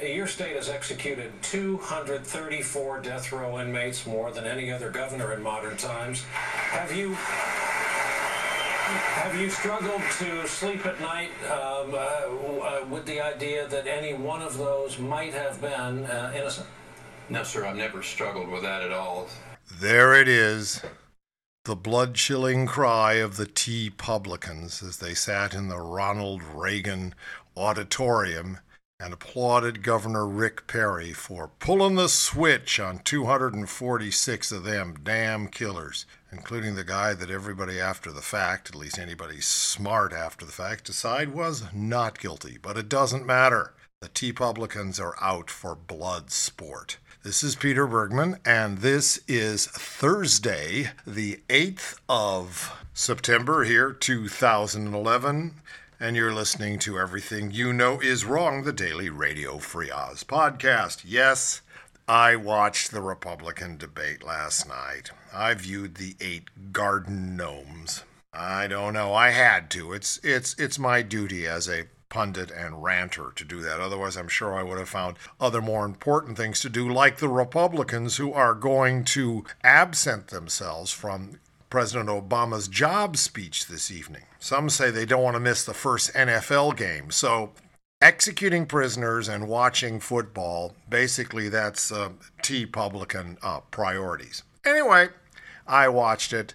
[0.00, 5.76] Your state has executed 234 death row inmates, more than any other governor in modern
[5.76, 6.22] times.
[6.22, 7.14] Have you
[9.14, 14.14] have you struggled to sleep at night um, uh, uh, with the idea that any
[14.14, 16.68] one of those might have been uh, innocent?
[17.28, 17.66] No, sir.
[17.66, 19.26] I've never struggled with that at all.
[19.80, 20.80] There it is.
[21.64, 27.16] The blood chilling cry of the tea publicans as they sat in the Ronald Reagan
[27.56, 28.58] auditorium
[29.02, 36.06] and applauded Governor Rick Perry for pulling the switch on 246 of them damn killers,
[36.30, 40.84] including the guy that everybody after the fact, at least anybody smart after the fact,
[40.84, 42.58] decide was not guilty.
[42.62, 43.74] But it doesn't matter.
[44.00, 46.98] The T Publicans are out for blood sport.
[47.24, 55.54] This is Peter Bergman, and this is Thursday, the 8th of September here, 2011
[56.02, 61.04] and you're listening to Everything You Know Is Wrong, the daily Radio Free Oz podcast.
[61.06, 61.60] Yes,
[62.08, 65.12] I watched the Republican debate last night.
[65.32, 68.02] I viewed the eight garden gnomes.
[68.34, 69.92] I don't know, I had to.
[69.92, 73.78] It's it's it's my duty as a pundit and ranter to do that.
[73.78, 77.28] Otherwise, I'm sure I would have found other more important things to do, like the
[77.28, 81.38] Republicans who are going to absent themselves from
[81.72, 84.24] President Obama's job speech this evening.
[84.38, 87.10] Some say they don't want to miss the first NFL game.
[87.10, 87.52] So,
[87.98, 92.10] executing prisoners and watching football basically, that's uh,
[92.42, 94.42] T Publican uh, priorities.
[94.66, 95.08] Anyway,
[95.66, 96.52] I watched it,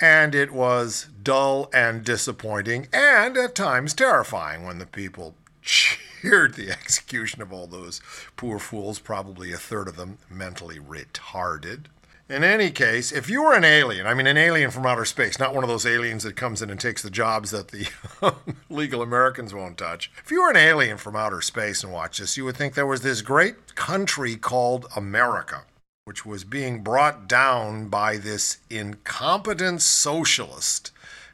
[0.00, 6.72] and it was dull and disappointing, and at times terrifying when the people cheered the
[6.72, 8.00] execution of all those
[8.36, 11.84] poor fools, probably a third of them mentally retarded.
[12.28, 15.38] In any case, if you were an alien, I mean an alien from outer space,
[15.38, 17.86] not one of those aliens that comes in and takes the jobs that the
[18.68, 20.10] legal Americans won't touch.
[20.24, 22.84] If you were an alien from outer space and watched this, you would think there
[22.84, 25.66] was this great country called America,
[26.04, 30.90] which was being brought down by this incompetent socialist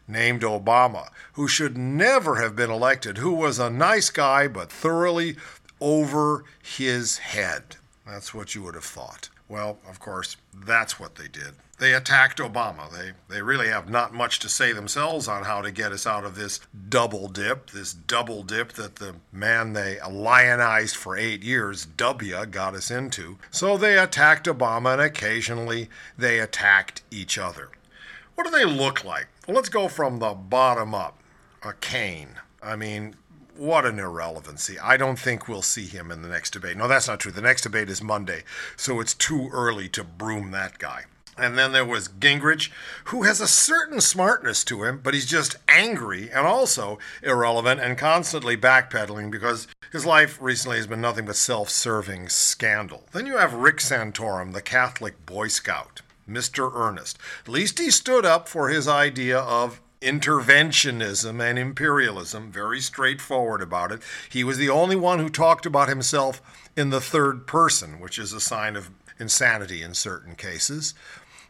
[0.07, 5.37] named Obama, who should never have been elected, who was a nice guy but thoroughly
[5.81, 7.77] over his head.
[8.07, 9.31] That's what you would have thought.
[9.53, 11.53] Well, of course, that's what they did.
[11.79, 12.91] They attacked Obama.
[12.91, 16.25] They, they really have not much to say themselves on how to get us out
[16.25, 21.85] of this double dip, this double dip that the man they lionized for eight years,
[21.85, 23.37] W, got us into.
[23.51, 27.69] So they attacked Obama and occasionally they attacked each other.
[28.37, 29.29] What do they look like?
[29.47, 31.19] Well, let's go from the bottom up.
[31.63, 32.39] A Cain.
[32.63, 33.17] I mean,
[33.57, 34.79] what an irrelevancy.
[34.79, 36.77] I don't think we'll see him in the next debate.
[36.77, 37.33] No, that's not true.
[37.33, 38.45] The next debate is Monday,
[38.77, 41.05] so it's too early to broom that guy.
[41.39, 42.71] And then there was Gingrich,
[43.05, 47.97] who has a certain smartness to him, but he's just angry and also irrelevant and
[47.97, 53.05] constantly backpedaling because his life recently has been nothing but self serving scandal.
[53.13, 56.71] Then you have Rick Santorum, the Catholic Boy Scout, Mr.
[56.75, 57.19] Ernest.
[57.45, 63.93] At least he stood up for his idea of interventionism and imperialism, very straightforward about
[63.93, 64.03] it.
[64.29, 66.43] He was the only one who talked about himself
[66.77, 70.95] in the third person, which is a sign of insanity in certain cases.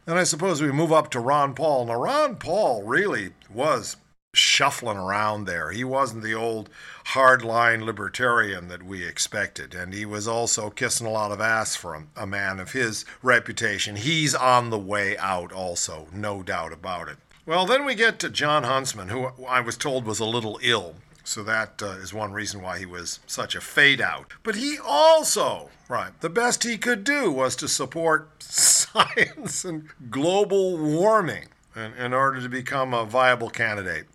[0.06, 1.86] And I suppose we move up to Ron Paul.
[1.86, 3.96] Now, Ron Paul really was
[4.34, 5.70] shuffling around there.
[5.70, 6.70] He wasn't the old
[7.08, 11.94] hardline libertarian that we expected, and he was also kissing a lot of ass for
[11.94, 13.96] a, a man of his reputation.
[13.96, 17.19] He's on the way out, also, no doubt about it.
[17.44, 20.94] Well, then we get to Jon Huntsman, who I was told was a little ill.
[21.25, 24.34] So that uh, is one reason why he was such a fade out.
[24.44, 30.78] But he also, right, the best he could do was to support science and global
[30.78, 34.06] warming in, in order to become a viable candidate.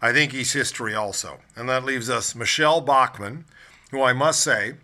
[0.00, 1.40] I think he's history also.
[1.56, 3.44] And that leaves us Michelle Bachmann,
[3.90, 4.74] who I must say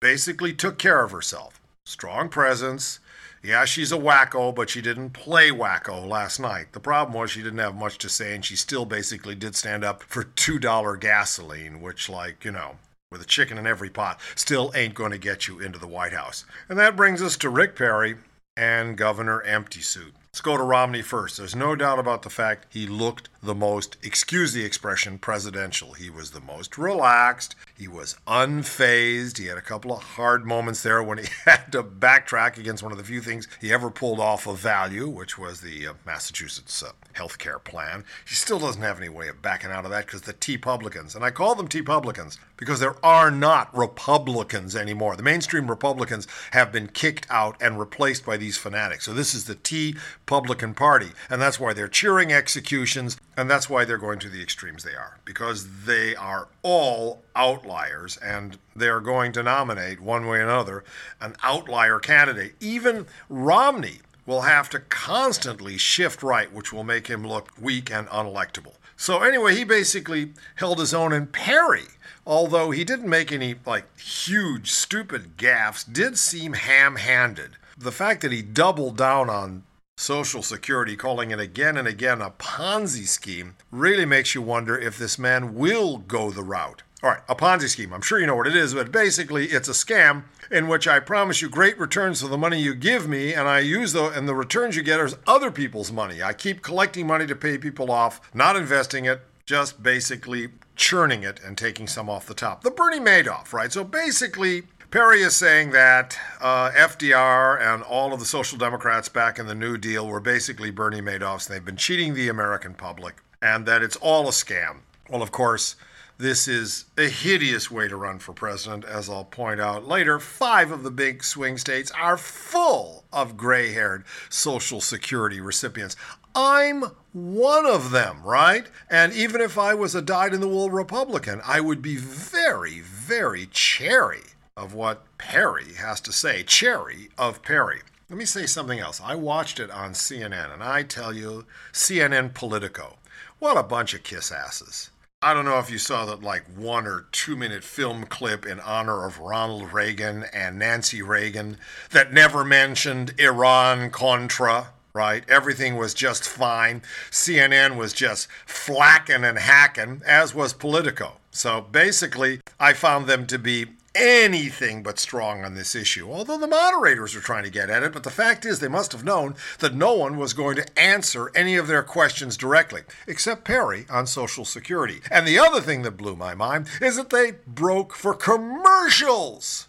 [0.00, 1.60] basically took care of herself.
[1.92, 3.00] Strong presence,
[3.42, 6.72] yeah, she's a wacko, but she didn't play wacko last night.
[6.72, 9.84] The problem was she didn't have much to say, and she still basically did stand
[9.84, 12.76] up for $2 gasoline, which, like, you know,
[13.10, 16.14] with a chicken in every pot, still ain't going to get you into the White
[16.14, 16.46] House.
[16.66, 18.16] And that brings us to Rick Perry
[18.56, 20.14] and Governor Empty Suit.
[20.34, 21.36] Let's go to Romney first.
[21.36, 25.92] There's no doubt about the fact he looked the most, excuse the expression, presidential.
[25.92, 27.54] He was the most relaxed.
[27.76, 29.36] He was unfazed.
[29.36, 32.92] He had a couple of hard moments there when he had to backtrack against one
[32.92, 36.82] of the few things he ever pulled off of value, which was the uh, Massachusetts
[36.82, 38.02] uh, health care plan.
[38.26, 41.14] He still doesn't have any way of backing out of that because the T Publicans,
[41.14, 45.16] and I call them T Publicans because there are not Republicans anymore.
[45.16, 49.04] The mainstream Republicans have been kicked out and replaced by these fanatics.
[49.04, 51.10] So this is the T Republican Party.
[51.28, 54.94] And that's why they're cheering executions, and that's why they're going to the extremes they
[54.94, 60.84] are, because they are all outliers, and they're going to nominate, one way or another,
[61.20, 62.54] an outlier candidate.
[62.60, 68.06] Even Romney will have to constantly shift right, which will make him look weak and
[68.08, 68.74] unelectable.
[68.96, 71.88] So, anyway, he basically held his own, and Perry
[72.24, 78.30] although he didn't make any like huge stupid gaffes did seem ham-handed the fact that
[78.32, 79.64] he doubled down on
[80.02, 84.98] Social Security, calling it again and again a Ponzi scheme, really makes you wonder if
[84.98, 86.82] this man will go the route.
[87.04, 87.92] All right, a Ponzi scheme.
[87.92, 90.98] I'm sure you know what it is, but basically it's a scam in which I
[90.98, 94.28] promise you great returns for the money you give me, and I use the and
[94.28, 96.20] the returns you get are other people's money.
[96.20, 101.38] I keep collecting money to pay people off, not investing it, just basically churning it
[101.44, 102.64] and taking some off the top.
[102.64, 103.72] The Bernie Madoff, right?
[103.72, 109.38] So basically, Perry is saying that uh, FDR and all of the Social Democrats back
[109.38, 111.46] in the New Deal were basically Bernie Madoffs.
[111.46, 114.80] And they've been cheating the American public and that it's all a scam.
[115.08, 115.76] Well, of course,
[116.18, 120.18] this is a hideous way to run for president, as I'll point out later.
[120.18, 125.96] Five of the big swing states are full of gray haired Social Security recipients.
[126.34, 126.84] I'm
[127.14, 128.66] one of them, right?
[128.90, 132.80] And even if I was a dyed in the wool Republican, I would be very,
[132.80, 134.24] very cherry
[134.56, 136.42] of what Perry has to say.
[136.42, 137.80] Cherry of Perry.
[138.08, 139.00] Let me say something else.
[139.02, 142.98] I watched it on CNN, and I tell you, CNN Politico,
[143.38, 144.90] what a bunch of kiss asses.
[145.24, 148.58] I don't know if you saw that like one or two minute film clip in
[148.58, 151.58] honor of Ronald Reagan and Nancy Reagan
[151.90, 155.24] that never mentioned Iran Contra, right?
[155.28, 156.82] Everything was just fine.
[157.10, 161.12] CNN was just flacking and hacking, as was Politico.
[161.30, 166.46] So basically, I found them to be anything but strong on this issue, although the
[166.46, 167.92] moderators were trying to get at it.
[167.92, 171.30] But the fact is, they must have known that no one was going to answer
[171.34, 175.00] any of their questions directly, except Perry on Social Security.
[175.10, 179.68] And the other thing that blew my mind is that they broke for commercials,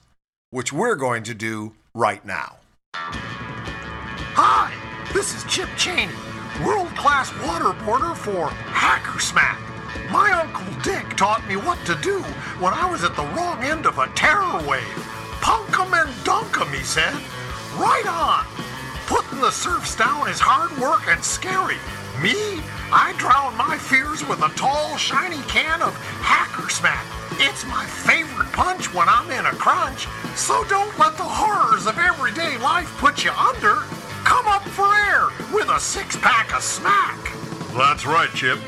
[0.51, 2.57] which we're going to do right now.
[4.35, 4.73] Hi,
[5.13, 6.13] this is Chip Cheney,
[6.65, 9.72] world class waterboarder for Hackersmack.
[10.09, 12.21] My Uncle Dick taught me what to do
[12.59, 15.07] when I was at the wrong end of a terror wave.
[15.41, 17.15] Punk 'em and dunk 'em, he said.
[17.75, 18.45] Right on.
[19.07, 21.77] Putting the surfs down is hard work and scary.
[22.21, 22.61] Me,
[22.91, 27.05] I drown my fears with a tall, shiny can of Hackersmack.
[27.39, 30.07] It's my favorite punch when I'm in a crunch.
[30.35, 33.83] So don't let the horrors of everyday life put you under.
[34.23, 37.17] Come up for air with a six pack of smack.
[37.73, 38.59] That's right, Chip.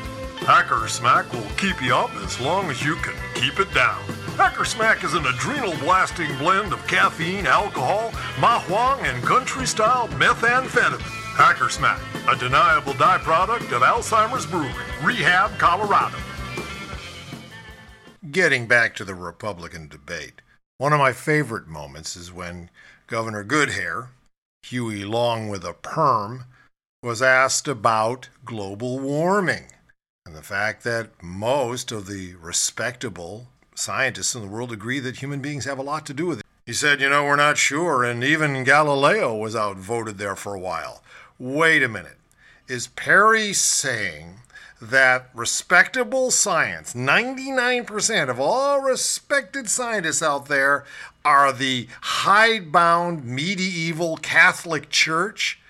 [0.46, 4.00] Hackersmack will keep you up as long as you can keep it down.
[4.38, 11.00] Hackersmack is an adrenal blasting blend of caffeine, alcohol, mahuang, and country style methamphetamine.
[11.34, 11.98] Hackersmack,
[12.32, 14.70] a deniable byproduct of Alzheimer's Brewery,
[15.02, 16.16] Rehab, Colorado.
[18.30, 20.42] Getting back to the Republican debate,
[20.78, 22.70] one of my favorite moments is when
[23.08, 24.10] Governor Goodhair,
[24.62, 26.44] Huey Long with a perm,
[27.02, 29.72] was asked about global warming
[30.26, 33.46] and the fact that most of the respectable
[33.76, 36.44] scientists in the world agree that human beings have a lot to do with it.
[36.66, 40.58] He said, You know, we're not sure, and even Galileo was outvoted there for a
[40.58, 41.02] while.
[41.38, 42.18] Wait a minute.
[42.66, 44.40] Is Perry saying
[44.82, 50.84] that respectable science, 99% of all respected scientists out there,
[51.24, 55.60] are the hidebound medieval Catholic Church?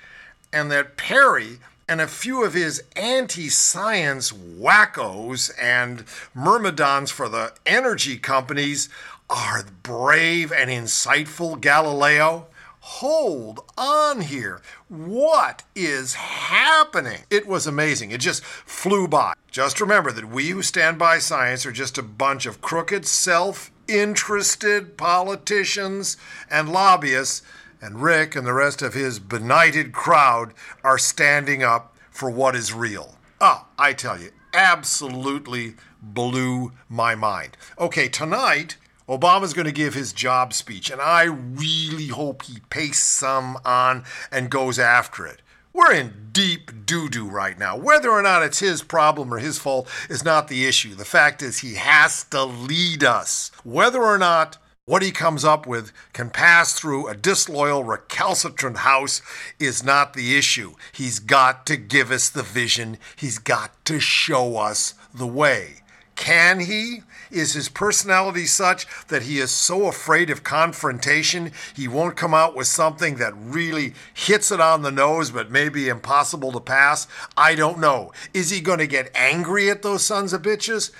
[0.50, 7.52] And that Perry and a few of his anti science wackos and myrmidons for the
[7.64, 8.88] energy companies
[9.30, 12.46] are brave and insightful Galileo.
[12.80, 14.62] Hold on here.
[14.88, 17.22] What is happening?
[17.30, 18.12] It was amazing.
[18.12, 19.34] It just flew by.
[19.50, 23.72] Just remember that we who stand by science are just a bunch of crooked, self
[23.88, 26.16] interested politicians
[26.50, 27.42] and lobbyists
[27.80, 30.52] and Rick and the rest of his benighted crowd
[30.82, 33.16] are standing up for what is real.
[33.40, 37.56] Ah, I tell you, absolutely blew my mind.
[37.78, 38.76] Okay, tonight,
[39.08, 44.04] Obama's going to give his job speech, and I really hope he pastes some on
[44.32, 45.42] and goes after it.
[45.72, 47.76] We're in deep doo doo right now.
[47.76, 50.94] Whether or not it's his problem or his fault is not the issue.
[50.94, 53.50] The fact is, he has to lead us.
[53.62, 54.56] Whether or not
[54.86, 59.20] what he comes up with can pass through a disloyal, recalcitrant house
[59.58, 60.74] is not the issue.
[60.92, 65.78] He's got to give us the vision, he's got to show us the way.
[66.14, 67.02] Can he?
[67.32, 72.54] Is his personality such that he is so afraid of confrontation he won't come out
[72.54, 77.08] with something that really hits it on the nose but may be impossible to pass?
[77.36, 78.12] I don't know.
[78.32, 80.92] Is he going to get angry at those sons of bitches?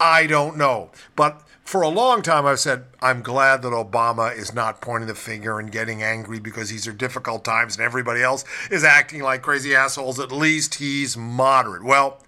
[0.00, 0.90] I don't know.
[1.14, 5.14] But for a long time, I've said, I'm glad that Obama is not pointing the
[5.14, 9.42] finger and getting angry because these are difficult times and everybody else is acting like
[9.42, 10.20] crazy assholes.
[10.20, 11.82] At least he's moderate.
[11.82, 12.20] Well,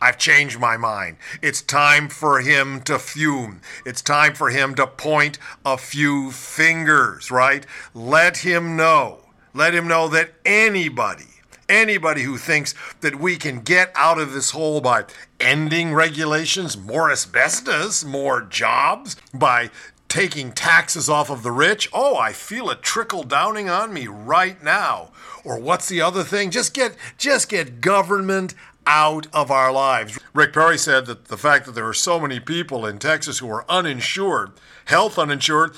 [0.00, 1.16] I've changed my mind.
[1.40, 3.62] It's time for him to fume.
[3.86, 7.64] It's time for him to point a few fingers, right?
[7.94, 9.20] Let him know.
[9.54, 11.33] Let him know that anybody,
[11.68, 15.04] anybody who thinks that we can get out of this hole by
[15.40, 19.70] ending regulations, more asbestos, more jobs, by
[20.08, 21.88] taking taxes off of the rich.
[21.92, 25.10] Oh, I feel it trickle downing on me right now.
[25.44, 26.50] Or what's the other thing?
[26.50, 28.54] Just get just get government
[28.86, 30.18] out of our lives.
[30.32, 33.48] Rick Perry said that the fact that there are so many people in Texas who
[33.50, 34.52] are uninsured,
[34.84, 35.74] health uninsured,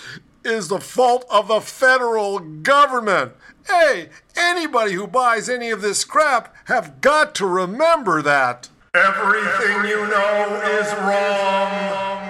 [0.46, 3.32] is the fault of the federal government.
[3.66, 8.68] Hey, anybody who buys any of this crap have got to remember that.
[8.94, 12.25] Everything you know is wrong.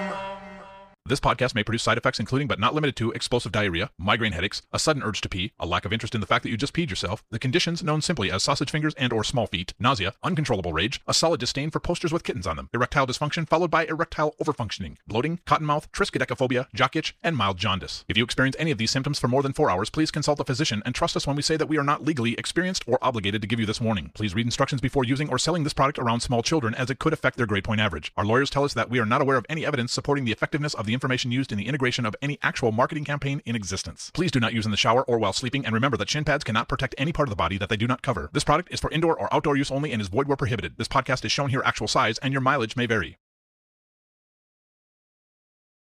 [1.09, 4.63] This podcast may produce side effects including but not limited to explosive diarrhea, migraine headaches,
[4.73, 6.73] a sudden urge to pee, a lack of interest in the fact that you just
[6.73, 10.73] peed yourself, the conditions known simply as sausage fingers and or small feet, nausea, uncontrollable
[10.73, 14.35] rage, a solid disdain for posters with kittens on them, erectile dysfunction followed by erectile
[14.43, 18.05] overfunctioning, bloating, cottonmouth, triskaidekaphobia, jock itch, and mild jaundice.
[18.09, 20.45] If you experience any of these symptoms for more than 4 hours, please consult a
[20.45, 23.43] physician and trust us when we say that we are not legally experienced or obligated
[23.43, 24.11] to give you this warning.
[24.13, 27.13] Please read instructions before using or selling this product around small children as it could
[27.13, 28.11] affect their grade point average.
[28.17, 30.75] Our lawyers tell us that we are not aware of any evidence supporting the effectiveness
[30.75, 34.11] of the information used in the integration of any actual marketing campaign in existence.
[34.15, 36.43] Please do not use in the shower or while sleeping, and remember that shin pads
[36.43, 38.31] cannot protect any part of the body that they do not cover.
[38.33, 40.79] This product is for indoor or outdoor use only and is void where prohibited.
[40.79, 43.19] This podcast is shown here actual size, and your mileage may vary.